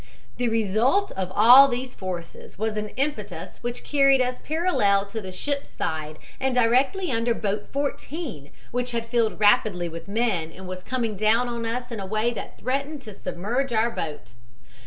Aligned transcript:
The 0.37 0.49
result 0.49 1.11
of 1.11 1.31
all 1.35 1.67
these 1.67 1.93
forces 1.93 2.57
was 2.57 2.75
an 2.75 2.89
impetus 2.97 3.59
which 3.61 3.83
carried 3.83 4.19
us 4.19 4.37
parallel 4.43 5.05
to 5.05 5.21
the 5.21 5.31
ship's 5.31 5.69
side 5.69 6.17
and 6.39 6.55
directly 6.55 7.11
under 7.11 7.35
boat 7.35 7.67
14, 7.67 8.49
which 8.71 8.93
had 8.93 9.05
filled 9.11 9.39
rapidly 9.39 9.87
with 9.87 10.07
men 10.07 10.51
and 10.51 10.67
was 10.67 10.81
coming 10.81 11.15
down 11.15 11.47
on 11.47 11.67
us 11.67 11.91
in 11.91 11.99
a 11.99 12.07
way 12.07 12.33
that 12.33 12.57
threatened 12.57 13.03
to 13.03 13.13
submerge 13.13 13.71
our 13.73 13.91
boat. 13.91 14.33